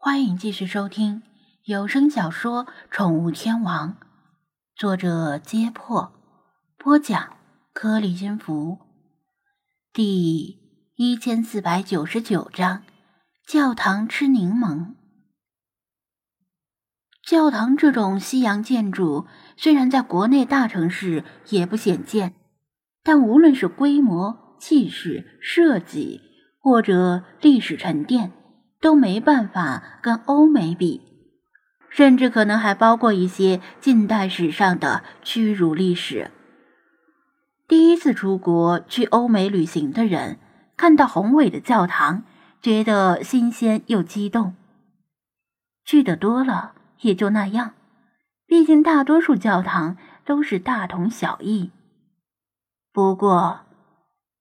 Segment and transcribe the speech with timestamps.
[0.00, 1.24] 欢迎继续收听
[1.64, 3.94] 有声小说《宠物天王》，
[4.76, 6.12] 作者：揭破，
[6.78, 7.36] 播讲：
[7.72, 8.78] 颗粒音符，
[9.92, 10.56] 第
[10.94, 12.84] 一千四百九十九章：
[13.44, 14.94] 教堂吃柠檬。
[17.26, 19.26] 教堂这种西洋建筑，
[19.56, 22.36] 虽然在国内大城市也不鲜见，
[23.02, 26.20] 但无论是规模、气势、设计，
[26.60, 28.32] 或者历史沉淀。
[28.80, 31.02] 都没办法跟欧美比，
[31.90, 36.30] 甚至可能还包括一些近代史上的屈辱历史。
[37.66, 40.38] 第一次出国去欧美旅行的人，
[40.76, 42.22] 看到宏伟的教堂，
[42.62, 44.54] 觉得新鲜又激动。
[45.84, 47.74] 去的多了也就那样，
[48.46, 51.72] 毕竟大多数教堂都是大同小异。
[52.92, 53.60] 不过，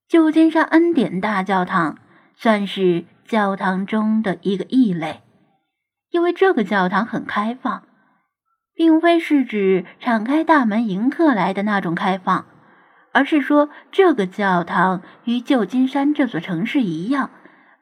[0.08, 1.98] 旧金山恩典大教堂
[2.36, 3.06] 算是。
[3.27, 5.22] 教堂中的一个异类，
[6.12, 7.84] 因为这个教堂很开放，
[8.73, 12.45] 并非是指敞开大门迎客来的那种开放，
[13.11, 17.30] 而是说这个教堂与旧金山这座城市一样，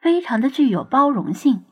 [0.02, 1.64] 非常的具有包容性。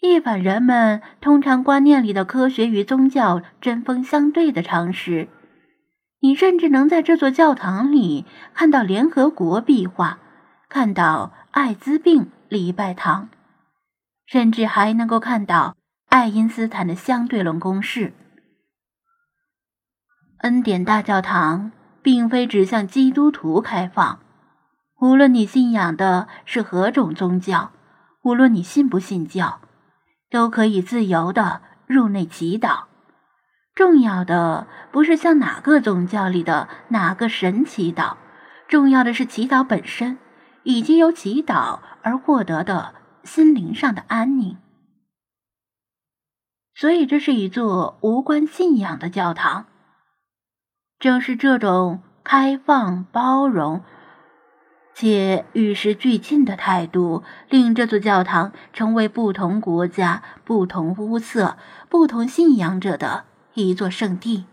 [0.00, 5.28] 一反人们通常观念里的科学与宗教针锋相对的常识，
[6.20, 10.20] 你甚至能在这座教堂里看到联合国壁画，
[10.68, 11.32] 看到。
[11.50, 13.30] 艾滋病礼拜堂，
[14.26, 15.74] 甚至还能够看到
[16.08, 18.12] 爱因斯坦的相对论公式。
[20.42, 24.20] 恩典大教堂并非只向基督徒开放，
[25.00, 27.72] 无论你信仰的是何种宗教，
[28.22, 29.60] 无论你信不信教，
[30.30, 32.84] 都可以自由的入内祈祷。
[33.74, 38.14] 重要的不是向哪个宗教里的哪个神祈祷，
[38.68, 40.18] 重要的是祈祷本身。
[40.68, 44.58] 以及由祈祷而获得的心灵上的安宁，
[46.74, 49.64] 所以这是一座无关信仰的教堂。
[50.98, 53.82] 正是这种开放、包容
[54.92, 61.56] 且与时俱进的态度，令这座教堂成为不同国家、不同肤色、
[61.88, 64.44] 不同信仰者的一座圣地。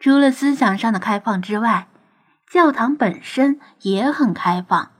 [0.00, 1.86] 除了思想上的开放之外，
[2.50, 4.92] 教堂本身也很开放，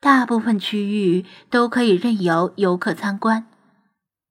[0.00, 3.46] 大部分区域都可以任由游客参观。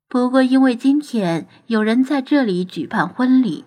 [0.08, 3.66] 不过，因为今天有人在这里举办婚礼，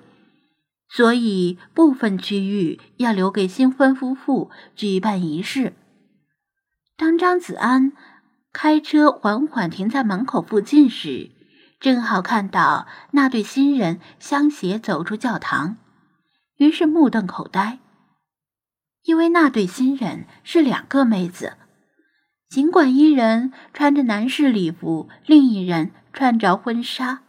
[0.88, 5.74] 所以部分区域要留给新婚夫妇举办仪式。
[6.96, 7.92] 当张子安
[8.52, 11.30] 开车缓缓停在门口附近时，
[11.80, 15.76] 正好看到那对新人相携走出教堂，
[16.56, 17.78] 于是目瞪口呆。
[19.04, 21.56] 因为那对新人是两个妹子，
[22.48, 27.22] 尽管一人穿着男士礼服，另一人穿着婚纱，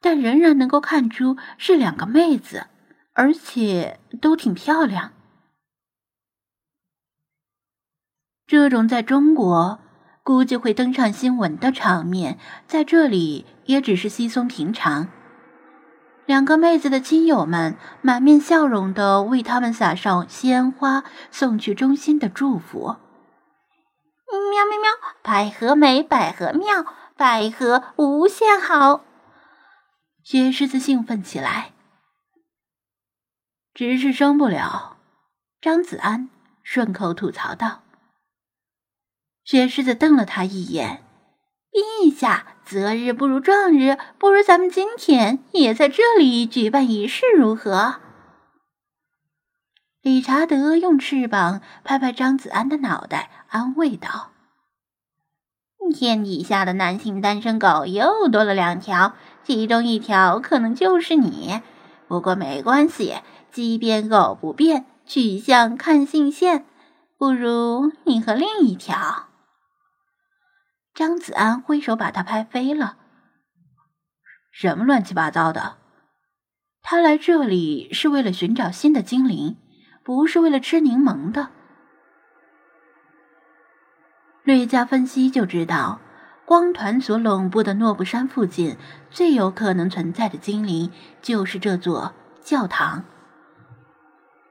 [0.00, 2.66] 但仍然能够看出是两个妹子，
[3.12, 5.12] 而且都挺漂亮。
[8.46, 9.80] 这种在中国
[10.22, 15.08] 估计会登上新闻的场面，在这里也只是稀松平常。
[16.28, 22.96] 两个妹子的亲友们满面笑容的为他们撒上鲜花，送去衷心的祝福。
[24.52, 24.90] 喵喵喵！
[25.22, 26.84] 百合美，百合妙，
[27.16, 29.06] 百合无限好。
[30.22, 31.72] 雪狮子兴奋起来，
[33.72, 34.98] 只是生不了。
[35.62, 36.28] 张子安
[36.62, 37.80] 顺口吐槽道。
[39.44, 41.02] 雪狮子瞪了他一眼。
[41.72, 47.94] 陛下，择日不如撞日，不如咱们今天也在这里举办仪式，如何？
[50.02, 54.32] 理查德用翅膀拍拍张子安的脑袋，安慰道
[55.94, 61.62] ：“天底下的男性单身狗又多了两条，其中一条可能就是你。
[62.06, 63.14] 不过没关系，
[63.50, 66.66] 鸡变狗不变，取向看性线，
[67.16, 69.27] 不如你和另一条。”
[70.98, 72.96] 张子安挥手把他拍飞了。
[74.50, 75.76] 什么乱七八糟的？
[76.82, 79.56] 他来这里是为了寻找新的精灵，
[80.02, 81.50] 不是为了吃柠檬的。
[84.42, 86.00] 略加分析就知道，
[86.44, 88.76] 光团所笼布的诺布山附近
[89.08, 90.90] 最有可能存在的精灵
[91.22, 92.12] 就是这座
[92.42, 93.04] 教堂。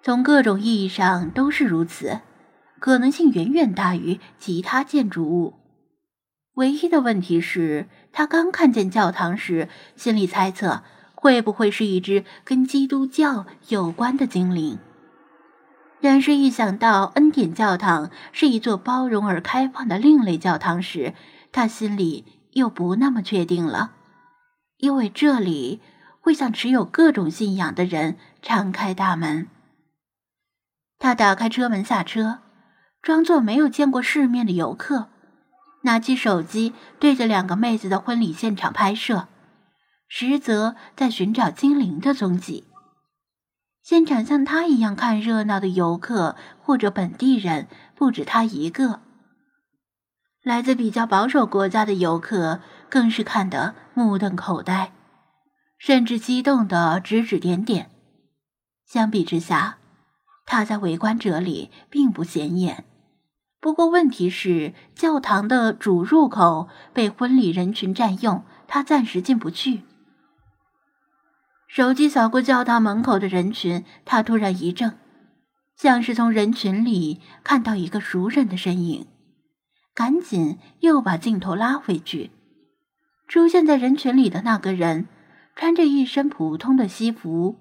[0.02, 2.22] 从各种意义上都是如此，
[2.80, 5.57] 可能性远远大于其他建筑物。
[6.58, 10.84] 唯一的问题是他刚看见教堂时，心里猜测
[11.14, 14.80] 会不会是一只跟基督教有关的精灵。
[16.02, 21.14] 但是，一想到恩典教堂是一座包容而开放的另类教堂时，
[21.52, 23.92] 他心里又不那么确定了，
[24.78, 25.80] 因为这里
[26.20, 29.48] 会向持有各种信仰的人敞开大门。
[30.98, 32.40] 他打开车门下车，
[33.04, 35.10] 装作没有见过世面的游客，
[35.88, 39.28] 拿起手机对着两个妹子的婚礼现场拍摄，
[40.10, 42.66] 实则在寻找精灵的踪迹。
[43.82, 49.00] 现场像他一样看热闹的游客或者本地人不止他一个，
[50.44, 52.60] 来自比较保守国家的游客
[52.90, 54.92] 更是看得目瞪口呆，
[55.78, 57.90] 甚至激动的指指点点。
[58.86, 59.78] 相比之下，
[60.46, 62.84] 他在围观者里并不显眼。
[63.60, 69.82] 不过问题是，教堂的主入口被婚礼人群占用，他暂时进不去。
[71.68, 74.94] 手机扫过教堂门口的人群，他突然一怔，
[75.76, 79.08] 像是从人群里看到一个熟人的身影，
[79.94, 82.32] 赶紧又把镜头拉回去。
[83.28, 85.08] 出现在人群里的那个人
[85.56, 87.58] 穿着一身普通的西服，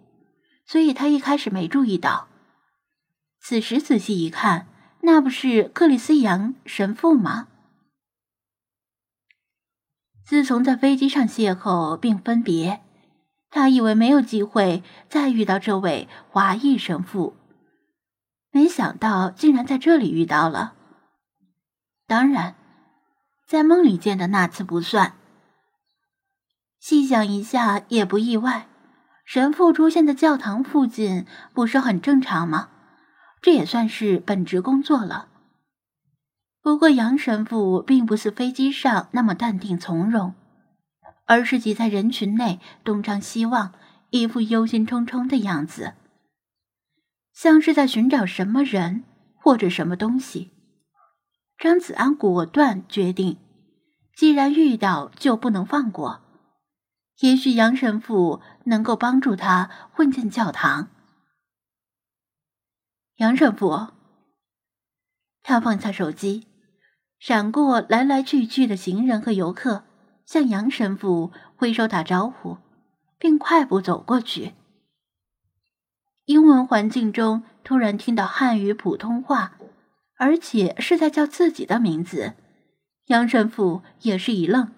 [0.66, 2.28] 所以他一开始没注意到。
[3.40, 4.69] 此时仔细一看，
[5.06, 7.47] 那不是克里斯杨神父吗？
[10.25, 12.81] 自从在飞机上邂逅并分别。
[13.49, 17.37] 他以为没有机会再遇到这位华裔神父，
[18.50, 20.75] 没想到竟然在这里遇到了。
[22.08, 22.56] 当然，
[23.47, 25.14] 在梦里见的那次不算。
[26.81, 28.67] 细想一下也不意外，
[29.25, 31.25] 神父出现在教堂附近
[31.55, 32.70] 不是很正常吗？
[33.41, 35.29] 这也算是本职工作了。
[36.62, 40.35] 不过杨神父并不是飞机上那么淡定从容。
[41.29, 43.73] 而是挤在人群内东张西望，
[44.11, 45.94] 一副忧心忡忡的样子，
[47.33, 49.03] 像是在寻找什么人
[49.35, 50.53] 或者什么东西。
[51.59, 53.39] 张子安果断决定，
[54.15, 56.21] 既然遇到，就不能放过。
[57.19, 60.91] 也许杨神父能够帮助他混进教堂。
[63.17, 63.89] 杨神父，
[65.43, 66.47] 他放下手机，
[67.19, 69.85] 闪过来来去去的行人和游客。
[70.27, 72.59] 向杨神父挥手打招呼，
[73.17, 74.55] 并快步走过去。
[76.25, 79.57] 英文环境中突然听到汉语普通话，
[80.17, 82.35] 而且是在叫自己的名字，
[83.07, 84.73] 杨神父也是一愣，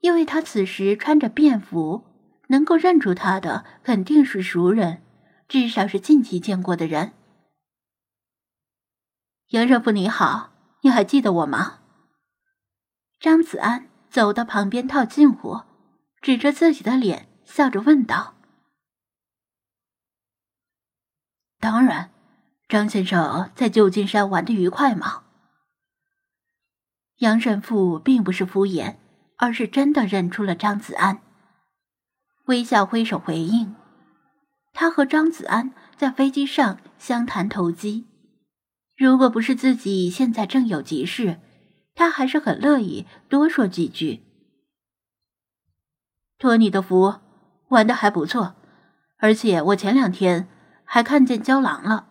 [0.00, 2.02] 因为他此时穿着便服，
[2.48, 5.03] 能够认出他的肯定是熟人，
[5.48, 7.12] 至少是近期见过的人。
[9.48, 10.52] 杨神父你好，
[10.82, 11.80] 你还记得我吗？
[13.20, 13.88] 张子安。
[14.14, 15.62] 走到旁边套近乎，
[16.22, 18.36] 指着自己的脸，笑着问道
[21.58, 22.12] ：“当然，
[22.68, 25.24] 张先生在旧金山玩的愉快吗？”
[27.18, 28.98] 杨神父并不是敷衍，
[29.36, 31.20] 而是真的认出了张子安，
[32.44, 33.74] 微笑挥手回应。
[34.74, 38.04] 他和张子安在飞机上相谈投机，
[38.94, 41.40] 如果不是自己现在正有急事。
[41.96, 44.24] 他还是很乐意多说几句。
[46.38, 47.20] 托你的福，
[47.68, 48.56] 玩的还不错，
[49.18, 50.48] 而且我前两天
[50.84, 52.08] 还看见郊狼了，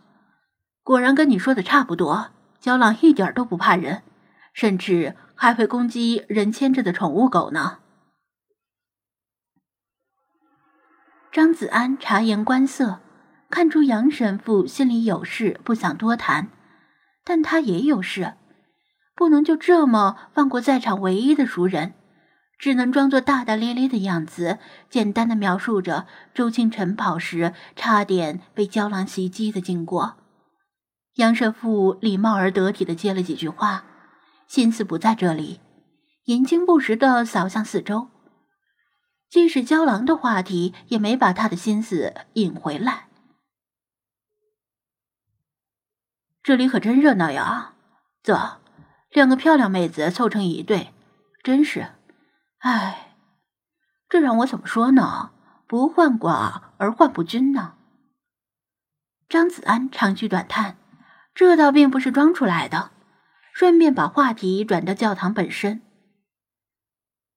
[0.83, 2.31] 果然跟你说的差不多。
[2.61, 4.03] 郊狼一点都不怕人，
[4.53, 7.79] 甚至还会攻击人牵着的宠物狗呢。
[11.33, 12.99] 张子安察言观色，
[13.49, 16.49] 看出杨神父心里有事，不想多谈，
[17.25, 18.35] 但他也有事。
[19.15, 21.95] 不能就这么放过在场唯一的熟人，
[22.59, 24.59] 只能装作大大咧咧的样子，
[24.91, 30.17] 简单的描述着周清晨跑时差点被胶囊袭击的经过。
[31.15, 33.85] 杨神父礼貌而得体的接了几句话，
[34.47, 35.61] 心思不在这里，
[36.25, 38.09] 眼睛不时的扫向四周。
[39.33, 43.07] 即使胶囊的话题，也没把他的心思引回来。
[46.43, 47.73] 这里可真热闹呀！
[48.21, 48.61] 走。
[49.09, 50.93] 两个漂亮妹子凑成一对，
[51.41, 51.93] 真是，
[52.59, 53.15] 唉，
[54.07, 55.31] 这让我怎么说呢？
[55.65, 57.73] 不患寡而患不均呢。
[59.27, 60.77] 张子安长吁短叹，
[61.33, 62.91] 这倒并不是装出来的，
[63.51, 65.81] 顺便把话题转到教堂本身。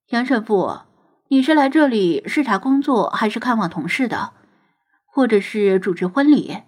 [0.09, 0.83] 杨神父，
[1.29, 4.33] 你是来这里视察工作，还是看望同事的，
[5.05, 6.63] 或者是主持婚礼？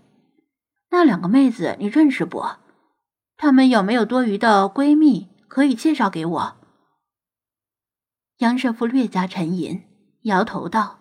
[0.91, 2.45] 那两个妹子你认识不？
[3.37, 6.57] 她们有没有多余的闺蜜可以介绍给我？
[8.39, 9.85] 杨神父略加沉吟，
[10.23, 10.99] 摇头道：“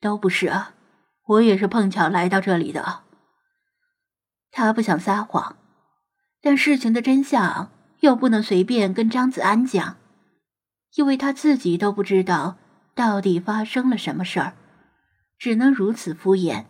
[0.00, 0.52] 都不是，
[1.26, 3.02] 我也是碰巧来到这里的。
[4.52, 5.56] 他不想撒谎，
[6.40, 9.96] 但事情的真相又不能随便跟张子安讲，
[10.96, 12.56] 因为他自己都不知道
[12.94, 14.54] 到底发生了什么事儿，
[15.38, 16.64] 只能如此敷衍。